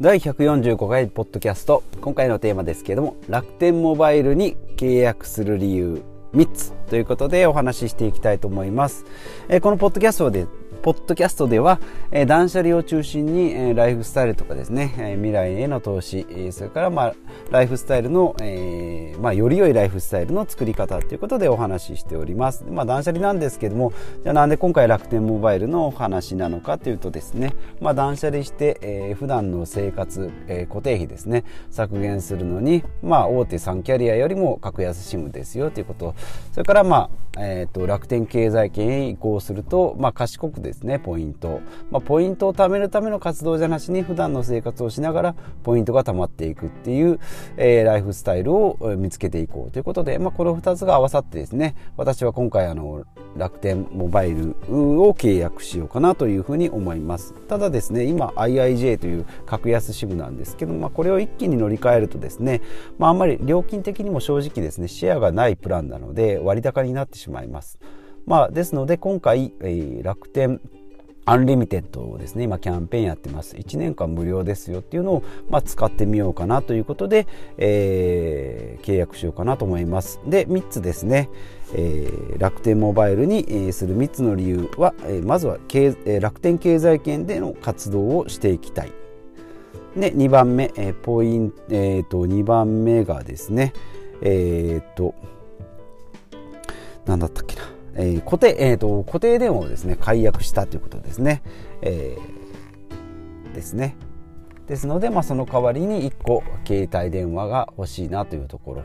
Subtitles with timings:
[0.00, 1.82] 第145回ポッドキャスト。
[2.00, 6.02] 今回のテーマですけれども楽天モバイルに契約する理由
[6.34, 9.04] 3つということでお話ししていきたいと思います、
[9.48, 10.46] えこのポッドキャストで
[10.88, 11.80] ポッドキャストでは、
[12.10, 17.14] えー、断捨離を中心に、えー、ライフスタイルとかですね、えー、未来への投資、えー、それから、まあ、
[17.50, 22.64] ライフスタイルの、えーまあ、より良いライフスタイルの作り方ということでお話ししております。
[22.66, 36.14] まあ、断捨離なんですけども、じゃあなんで今回楽天モバイルのお話なのかというとですね、まあ、断捨離して、えー、普段の生活、えー、固定費ですね、削減するのに、まあ、大手3キャリアよりも格安シムですよということ、
[36.52, 41.60] それから、まあ、えっ、ー、と、楽天経済圏へ移行すると、まあ、賢くですねポイント、
[41.90, 47.20] まあ、ポイントを貯めるための活動じゃなしに普段の生活をしながらポイントが貯まっていくっていう、
[47.56, 53.04] えー、ライフスタイルを見つけていこうということで、まあ、この2つが合わさってですね私は今回あの
[53.36, 57.34] 楽天モバイルを契約しようかなというふうに思います。
[57.46, 62.60] ただですね今 IIJ という格安 SIM なんですけど、まあ、これを一気に乗り換えるとですね、
[62.98, 67.78] まあ、あんまり料金的にも正直ですねシェアがないプランなので割高になってしまいます。
[68.28, 70.60] まあ、ですので今回、えー、楽天
[71.24, 73.56] Unlimited ですね今キャンペーンやってます。
[73.56, 77.26] 1年間無料ですよっていうのを、まあ、使ってみようかなということで、
[77.56, 80.20] えー、契約しようかなと思います。
[80.26, 81.30] で3つですね、
[81.74, 88.92] えー、楽天モバイルに、する3つの理由は、えー、まずは経、え楽天経済圏での活動をしていきたい。
[89.96, 93.72] で2番目、え、ポイント、えーと、2番目がですね
[94.20, 95.14] えっ、と
[97.06, 97.77] 何だったっけな。
[97.98, 101.42] えー、固定、えーと、固定電話をですね解約したということですね。
[101.82, 103.96] えー、ですね。
[104.68, 108.82] ですので、まあ、その代わりに1個携帯電話が欲しいなというところ。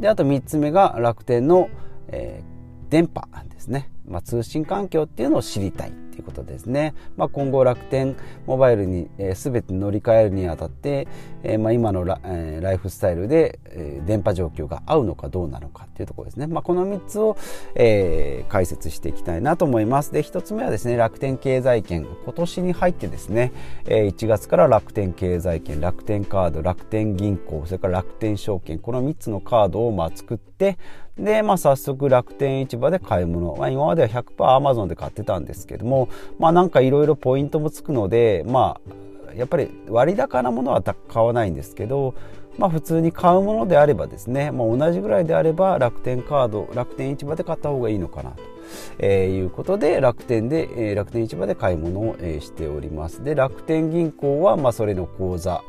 [0.00, 1.68] であと3つ目が楽天の、
[2.08, 3.90] えー、電波ですね。
[4.08, 6.94] まあ、通信環境っていうのを知りたいということですね。
[7.16, 11.06] まあ、今後楽天モバイルに、えー、全て乗り換えるにあたって、
[11.42, 16.46] えー、まあ、今のラ,、えー、ライフスタイルで、えー、電波状況が合うのかどうなのかっていうところですね。
[16.46, 17.36] まあ、この3つを、
[17.74, 20.12] えー、解説していきたいなと思います。
[20.12, 22.06] で、1つ目はですね、楽天経済圏。
[22.24, 23.52] 今年に入ってですね、
[23.84, 30.78] えー、1月から楽天経済圏、楽天カード、楽天銀行、それから楽天証券、この3つのカードをまあ作って、
[31.18, 33.56] で、まあ、早速楽天市場で買い物。
[33.56, 36.08] まあ、今までは100% Amazon で買ってたんですけども、
[36.38, 38.90] まあ、なんかいろいろポイントもつくので、まあ、
[39.34, 42.14] やっぱり割高なものは買わないんですけど、
[42.58, 48.42] まあ、普通に買うものであればですね、まあ、同じぐらいであれば楽天カード楽天市場で買った方がいいのかなと、
[48.98, 53.22] えー、いうことで楽天で、えー、楽天市場で買い物を、え、しております。
[53.22, 55.62] で楽天銀行は、まあ、それの口座、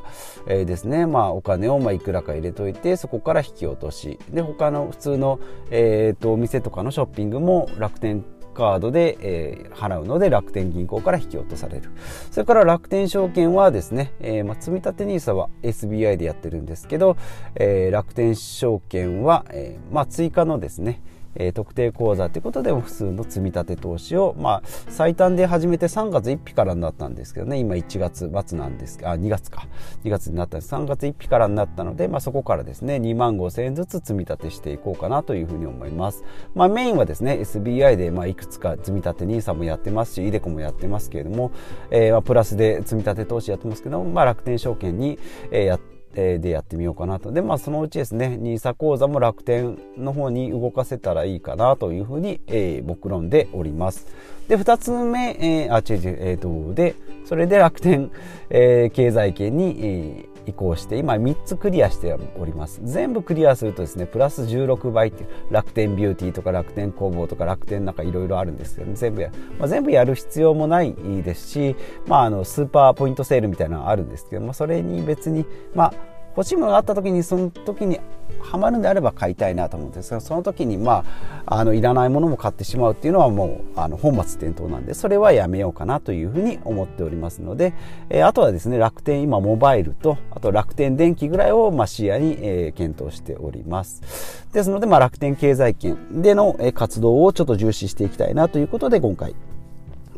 [0.47, 4.19] えー、ですね、まあ、お金をまあいくらか入れといてそこから引き落とし。
[4.31, 5.39] で他の普通の、
[5.71, 8.23] えーと、とお店とかのショッピングも楽天
[8.57, 11.91] カードで、えー、払うので楽天銀行から引き落とされる。
[12.31, 17.17] それから楽天証券はですね、えーまあ、積立 NISA は SBI でやってるんですけど、
[17.53, 21.01] えー、楽天証券は、えーまあ、追加のですね
[21.39, 27.57] えー、特定口座ということでも普通の積み立て投資を、まあ、最短で始めて3月1日からになったんですけどね。
[27.57, 29.67] 今1月末なんですあ2月か。
[30.03, 30.73] 2月になったんです。
[30.73, 36.23] 3月1日からになったので、まあ、そこからですね2万5千円ずつ積み立てしていこうかなというふうに思います、
[36.55, 41.51] まあ、メインはですね SBI で、まあ、いくつか積み立て NISA もやってますし iDeCo もやってますけれども、
[41.91, 45.19] えーまあ、プラスで積み立て投資やってますけど、まあ、楽天証券に、
[45.51, 47.31] えー、やってでやってみようかなと。
[47.31, 54.07] で、まあそのうちですね、NISA 口座も楽天の方に動かせたらいいかなというふうに、えー、目論でおります。
[54.47, 58.11] で、二つ目、えー、あ、違う違う、えっ、ー、と、で、それで楽天、
[58.49, 62.79] えー、経済圏に、えー移行して今3つクリアしております。
[62.83, 71.75] 全部クリアするとですねプラス16倍っていう楽天ビューティーとか楽天工房とか楽天なんかいろいろあるんですけど、ね、全部や、まあ、全部やる必要もないですし、
[72.07, 77.99] まあ、あのスーパーポイントセールみたいなのがあるんですけど、ま、それに別にまあ欲しいものがあった時にその時に
[78.41, 81.03] ハマるんであれば買いたいなと思うんですがその時にま
[81.47, 87.73] ああのいらないものも買ってしまうっていうのはもうあの本末転倒なんでそれはやめようかなというふうに思っておりますので、
[88.09, 94.45] えー、あとはですね楽天今モバイルとあと楽天電気ぐらいをまあ視野に、えー、検討しております。
[94.53, 99.33] ですのでまあ楽天経済圏での活動をちょっと重視していきたいなということで今回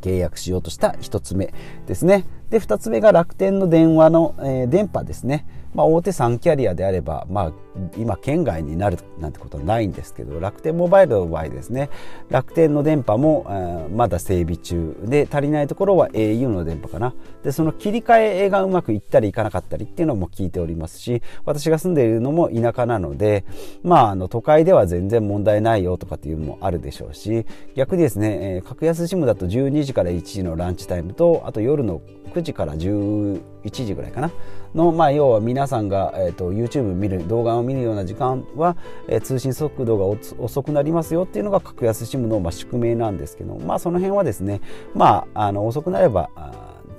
[0.01, 1.53] 契約しようとした1つ目
[1.87, 2.25] ですね。
[2.49, 5.45] で2つ目が楽天の電話の、えー、電波ですね。
[5.73, 7.53] まあ、大手3キャリアであれば、まあ、
[7.97, 11.89] 今県外になるなんてことはないんですけど楽天モバイルの場合ですね。
[12.29, 17.13] 楽天の電波もまだ整備中で足りないところは au の電波かな。
[17.43, 23.45] でその切り替えがうまくいったりいかなかったりっていうのも聞いておりますし私が住んでいるのも田舎なので
[23.83, 27.45] まああの都会では全然問題ないよとかっていうのもあるでしょうし
[27.75, 32.01] 逆にですね、格安 SIM だと12時から1時のランチタイムとあと夜の
[32.33, 34.31] 9時から11時ぐらいかな。
[34.75, 38.77] の、まあ、要は皆さんが、えーと、YouTube 見る動画を見るような時間は、
[39.07, 40.05] えー、通信速度が
[40.37, 44.61] 遅くなりますよっていうのが格安 SIM の、まあ、宿命なんですけど、まあ、その辺はですね、
[44.93, 46.51] まあ、あの遅くなればあ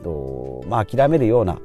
[0.03, 1.59] と、まあ、諦めるような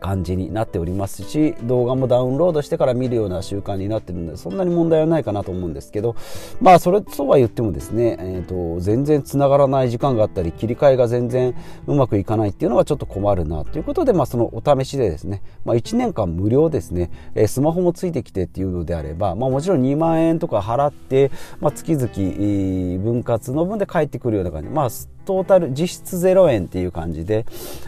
[0.00, 6.16] 感じになっておりますし動画もダウンロードしてから見るような習慣になってるのでそんなに問題はないかなと思うんですけど
[6.60, 11.54] まあそれとは言ってもですね、えーと、全然つながらない時間があったり切り替えが全然
[11.86, 22.08] うまくいかないっていうのはちょっと困るなということで、まあ、そのお試しでですね、まあ、1年間無料ですね、え、スマホもついてきてっていうのであれば、まあ、もちろん2万円とか払って、まあ、月々
[23.02, 24.90] 分割の分で返ってくるような感じまあ
[25.26, 27.44] トータル実質0円っていう感じで、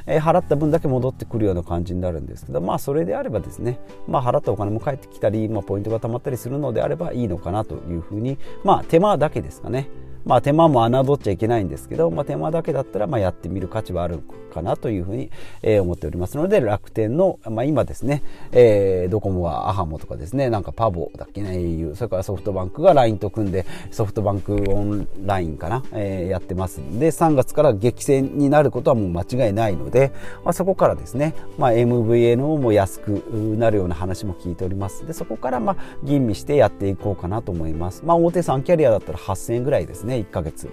[0.06, 9.88] えー、払った分だけ戻ってくるような感じになるんですけどまあそれであればですね、まあ、払ったお金も返ってきたり、まあ、ポイントが貯まったりするのであればいいのかなというふうにまあ手間だけですかね。
[10.25, 14.20] まあ、手間も侮っちゃいけないんですけど、まあ、手間だけだったらまあやってみる価値はある
[14.53, 15.31] かなというふうに、
[15.62, 18.23] えー、思っておりますので楽天の、まあ、今ですね、
[18.53, 30.12] えー、ドコモはアハモとかですねなんかパボだっけな au それからソフトバンクが LINE と組んでソフトバンクオンラインかな、えー、やってますんで3月から激戦になることはもう間違いないので、
[30.44, 33.11] まあ、そこからですね、まあ、MVNO も安く
[33.59, 40.07] なるような話も聞いておりますでそこからまあ吟味してやっていこうかなと思います、まあ、大手3キャリアだったら8000円ぐらいですね。
[40.08, 40.69] ね1ヶ月。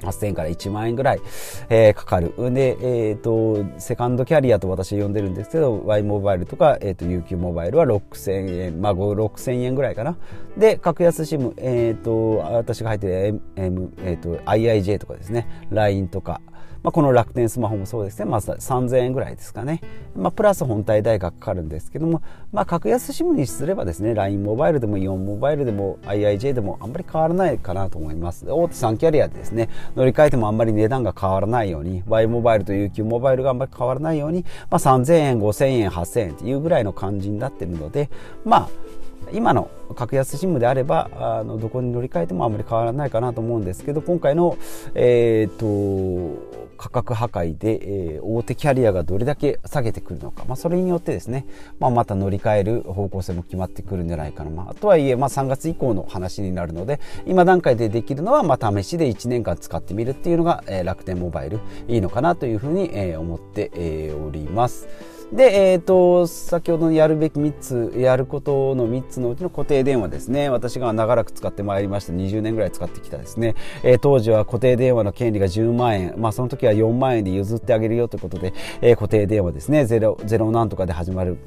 [0.00, 1.20] 8000円から1万円ぐらい、
[1.68, 2.34] えー、かかる。
[2.52, 2.76] で、
[3.08, 10.16] えっ、ー、と、セカンドキャリアと私呼んでるんですけど、Y モバイルとか、えっ、ー、と、UQ モバイルは6000円、まあ、6000円ぐらいかな。
[10.56, 16.40] で、格安 SIM、えっ、と、私が入ってる M、えっ、と、IIJ とかですね、LINE とか、
[16.86, 19.80] まあ、この楽天スマホもそうですね、まず3000円ぐらいですかね、
[20.14, 22.22] まあ、プラス本体代がかかるんですけども、
[22.52, 28.48] まあ、格安 SIM にすればですね LINE モバイルでもイオンモバイルでも IIJ でもあんまり変わらないかなと思います。
[28.48, 29.68] 大手3キャリアでですね。
[29.96, 38.10] 乗り換えてもあんまり値段が変わらないように Y モバイルと UQ モバイルがあんまり変わらないように、まあ、3000円5000円8000円っていうぐらいの感じになってるので
[38.44, 38.85] まあ
[39.32, 44.56] 今の格安 SIM であればあのどこに乗り換えてもあまり変わらないかなと思うんですけど今回の、
[44.94, 47.80] えーと価格破壊で、
[48.16, 51.46] えー、大手キャリアがどれだけ下げてくるのか、まあ、それによってですね、
[51.78, 65.15] まあ、また乗り換える方向性も決まってくるんじゃないかな、まあ、とはいえ、まあ、3月以降の話になるので今段階でできるのは、まあ、試しで1年間使ってみるっていうのが、えー、楽天モバイルいいのかなというふうに、えー、思って、えー、おります。
[65.32, 70.50] で、えーと、先ほどのやるべき3つやることの3つのうちの固定電話ですね。
[70.50, 79.84] 私が長らく使ってまいりました20年ぐらい使ってきたですね、えー、当時は固定電話の権利が10万円、まあ、その時は4万円で譲ってあげるよということで、えー、固定電話ですね。
[79.86, 81.38] ゼロゼロなんとかで始まる。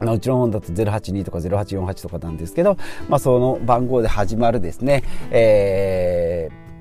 [0.00, 2.76] うちの本だと082とか0848とかなんですけど、
[3.08, 6.71] まあ、その番号で始まるですね、えー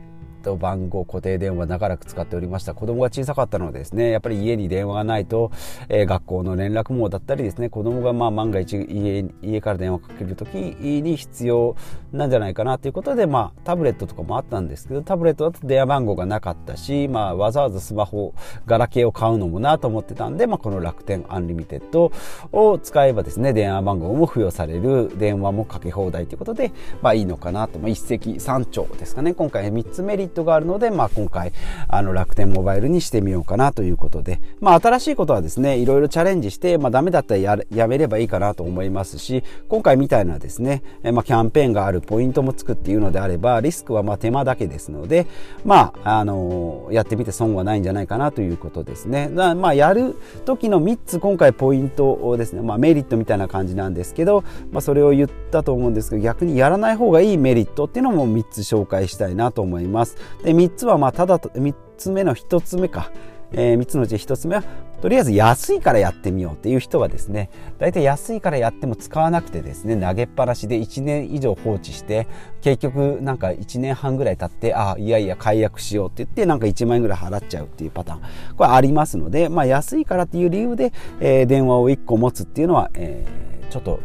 [0.42, 2.74] と番号固定電話長らく使っておりました。
[2.74, 5.52] 子供が小さかったのでですねやっぱり家に電話がないと、
[5.90, 11.76] えー、学校の連絡網だったりですね子供がまあ万が一家家から電話かける時に必要
[12.12, 18.34] なんじゃないかなということでまあタブレットとかもあったんですけどタブレットだと電話番号がなかったし、まあ、わざわざスマホ
[18.66, 22.12] ガラケーを買うのもなと思ってたんで、まあ、この楽天 Unlimited
[22.52, 26.72] を使えばですね電話番号も付与される電話もかけ放題ということで、
[27.02, 29.34] まあ、いいのかなと、まあ、一石三鳥ですかね。
[29.34, 31.54] 今回3つメリットがあるので、まあ、今回
[31.88, 45.28] あの楽天モバイルにしてみようかなということで、まあ、新しいことはですねいろいろチャレンジして、まあ、ダメだったらやめればいいかなと思いますし今回みたいなですね、まあ、キャンペーンがあるポイントもつくっていうのであればリスクはまあ手間だけですので、
[45.66, 49.30] まあ、あのやってみて損はないんじゃないかなということですね。
[49.30, 50.16] まあ、やる
[50.46, 60.18] 時の3つ今回ポイントをですね、まあ、メリットみたいな感じなんですけど、まあ、それを言ったと思うんですけど逆にやらない方がいいメリットっていうのも3つ紹介したいなと思います。
[60.44, 63.12] で3つはまあただと3つ目の1つ目か、
[63.52, 64.64] えー、3つのうち1つ目は
[65.02, 67.50] とりあえず安いからやってみようっていう人はですね
[67.80, 72.28] 大体安いからやっても使わなくてですね投げっぱなしで1年以上放置して
[72.62, 78.22] 結局なんか1年半ぐらい経ってああいやいや解約しようって言ってなんか1万円ぐらい払っちゃうっていうパターン。
[78.56, 84.00] これありますので、まあ、安いからっていう理由で、えー、電話を1個持つっていうのは、えー、ちょっと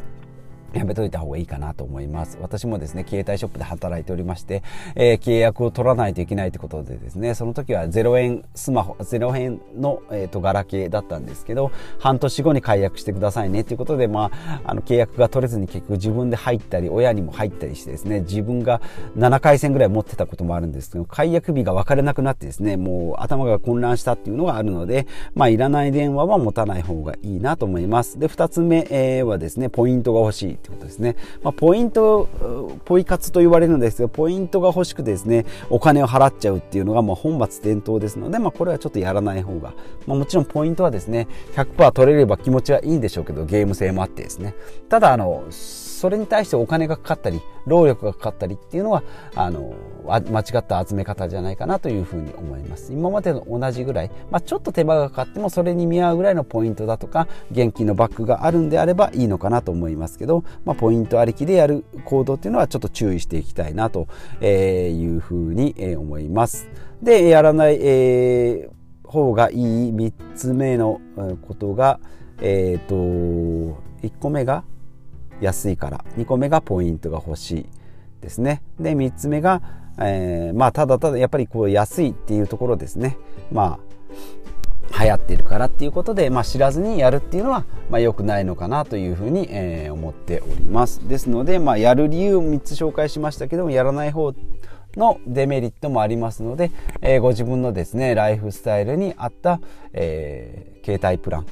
[0.77, 2.39] やめといた方がいいかなと思います。
[2.41, 4.63] 私もですね、携帯ショップで働いておりまして、
[4.95, 18.81] えー、契約を取らないといけないということでですね、その時は0円スマホ、0円の、えーと、ガラケーだったんですけど、半年後に解約してくださいねということで、まあ、あの契約が取れずに結局自分で入ったり、親にも入ったりしてですね、自分が
[19.17, 28.19] 7回線ぐらい持ってたこともあるんですけど、解約日が分からなくなってですね、もう頭が混乱したっていうのがあるので、まあ、いらない電話は持たない方がいいなと思います。
[28.19, 28.87] で、2つ目、
[29.23, 30.59] はですね、ポイントが欲しい。
[30.67, 31.17] ってことですね。
[31.43, 32.29] まあ、ポイント、
[32.85, 39.75] ポイ活と言われるんですけど、ポイントが欲しくてですね、お金を払っちゃうっていうのがもう本末転倒ですので、まあ、これはちょっとやらない方が、
[40.07, 44.55] まあ、もちろんポイントはですね、100%取れれば気持ちはいいんでしょうけど、ゲーム性もあってですね。
[44.89, 45.45] ただ、あの、
[45.97, 49.03] それに対してお金がかかったり、労力がかかったりっていうのは、
[49.35, 49.75] あの、
[50.07, 52.93] 間違った集め方じゃないかなというふうに思います。
[52.93, 64.07] 今までの同じぐらい、まあ、ちょっと手間がかかってもそれに見合うぐらいのポイントだとか、現金のバックがあるんであればいいのかなと思いますけど、まあ、ポイントありきでやる行動っていうのはちょっと注意していきたいなと
[64.43, 66.69] いうふうに思います。
[67.03, 69.55] で、やらない、えー、方がい
[69.89, 71.01] い3つ目の
[71.49, 72.01] ことが、
[72.43, 74.63] えっ、ー、と、1個目が
[75.41, 76.05] 安いから。
[76.17, 77.67] 2個目がポイントが欲しい
[78.21, 78.63] ですね。
[78.81, 79.63] で3つ目が、
[80.01, 83.17] えー、まあただただやっぱりこう安いっていうところですね。
[83.53, 83.87] まあ
[84.99, 91.07] 流行ってるからっていうことで、まあ、知らずにやるっていうのは、まあ、良くないのかなというふうに、えー、思っております。
[91.09, 94.33] ですので、まあ、やる理由を3つ紹介しましたけどもやらない方
[94.97, 96.71] のデメリットもありますので、
[97.03, 99.61] えー、ご自分のですねライフスタイルに合った、
[99.93, 101.47] えー、携帯プラン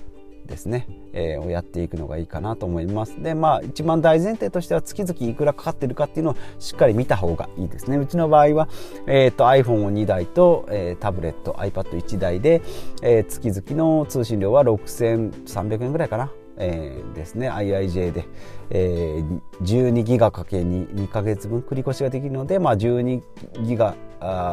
[0.46, 3.22] ですね、えー、をやっていくのがいいかなと思います。
[3.22, 7.96] でまあ一番大前提としては月々いくらかかってるかっていうのをしっかり見た方がいいですね。
[7.96, 8.68] うちの場合は、
[9.06, 12.62] えーと、iPhone を2台と、えー、タブレット iPad1 台で、
[13.02, 16.30] えー、月々の通信料は6300円ぐらいかな。
[16.56, 17.50] えー、ですね。
[17.50, 18.24] IIJ で、
[18.70, 23.22] えー、12ギガかけに2ヶ月分繰り越しができるので、まあ、12
[23.64, 23.96] ギガ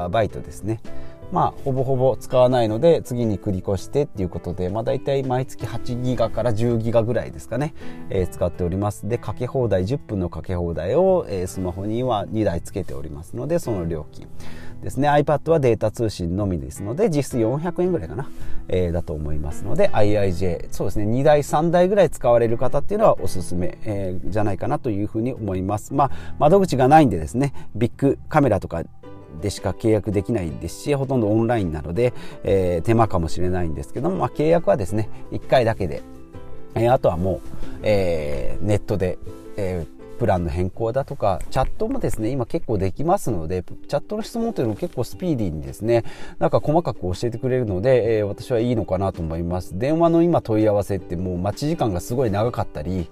[0.10, 0.82] バイトですね。
[1.32, 7.74] まあ、ほぼほぼ使わないので次に繰り越してっていうことで、まあ、大体毎月8ギガから10ギガぐらいですかね、
[8.10, 9.08] えー、使っております。
[9.08, 14.28] でかけ放題10分のかけ放題を、えー、スマホには2台つけておりますのでその料金。
[14.82, 15.08] ですね。
[15.10, 18.30] iPad はデータ通信のみですので実質400円ぐらいかな、
[18.68, 21.06] えー、だと思いますので IIJ そうですね。
[21.06, 25.94] 2台3台ぐらい使われる方っていうのはおすすめ、えー、じゃないかなというふうに思います。
[25.94, 28.84] まあ窓口がないんでですねビッグカメラとか
[29.42, 36.04] でしか契約できないですしほとんどオンラインなので、えー、手間かもしれないんですけども、まあ、契約はですね1回だけで、
[36.76, 37.40] えー、あとはもう、
[37.84, 39.18] えー、ネットで、
[39.58, 46.04] えープランの変更だとか、チャットもですね、今結構できますので、チャットの質問というのも結構スピーディーにですね、
[46.38, 49.80] なんか細かく教えてくれるので、えー、私はいいのかなと思います。
[49.80, 53.10] 電話の今問い合わせってもう待ち時間がすごい長かったり、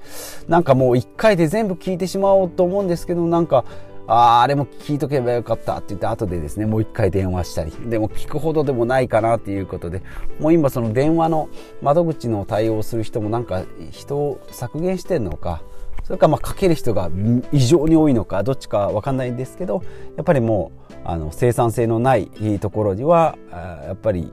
[0.47, 3.65] なんかもう1回で全部聞いてしまおうと思うんですけど、なんか、
[4.11, 10.01] ああ、れも聞いとけばよかったって言って後でですね、もう一回電話したり、でも聞くほどでもないかなっていうことで、
[10.39, 11.47] もう今その電話の
[11.83, 15.61] 窓口の対応する人もなんか人を削減してんのか、
[16.03, 17.11] それかまあかける人が
[17.51, 19.83] 異常に多いのか、どっちかわかんないんですけど、
[20.17, 22.27] やっぱりもう、あの生産性のない
[22.59, 23.37] ところには、
[23.85, 24.31] やっぱり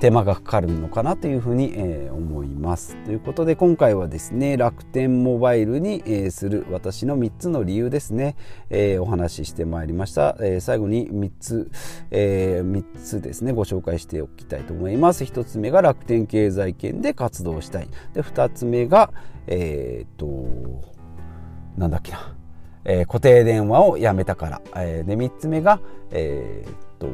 [0.00, 2.96] 手間がかかるのかなというふうに、え、思います。
[3.04, 8.36] ということで今回はですね楽天モバイルに、え、する私の3つの理由ですね、
[8.70, 10.36] え、お話ししてまいりました。
[10.40, 11.70] え最後に3つ、
[12.10, 15.24] え3つですねご紹介しておきたいと思います。
[15.24, 17.88] 1つ目が楽天経済圏で活動したい。
[18.14, 19.12] で2つ目が
[19.46, 20.26] えっと
[21.76, 22.34] なんだっけな、
[22.84, 24.62] え固定電話をやめたから。
[24.76, 25.80] えで3つ目が
[26.10, 27.08] えっと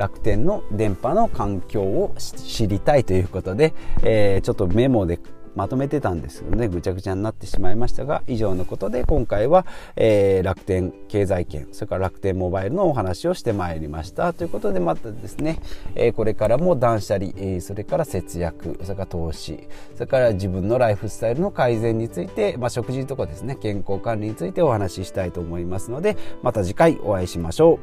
[0.00, 5.20] 楽天の電波の環境を知りたいということで、えー、ちょっとメモで
[5.54, 9.66] まとめてたんですけどねぐちゃぐちゃになってしまいましたが以上のことで今回は、
[9.96, 15.60] えー、楽天経済圏それから楽天モバイルのお話をしてまいりましたということでまたですね、
[15.96, 27.80] えー、これからも断捨離、えー、それから節約それから投資それから自分のライフスタイルの改善について、まあ、食事とかですね健康管理についてお話ししたいと思いますのでまた次回お会いしましょ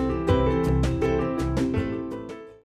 [0.00, 0.03] う。